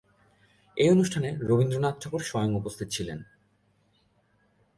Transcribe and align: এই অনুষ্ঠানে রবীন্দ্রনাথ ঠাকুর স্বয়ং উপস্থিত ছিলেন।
এই 0.77 0.89
অনুষ্ঠানে 0.89 1.29
রবীন্দ্রনাথ 1.41 1.95
ঠাকুর 2.03 2.21
স্বয়ং 2.21 2.49
উপস্থিত 2.55 2.87
ছিলেন। 2.89 3.19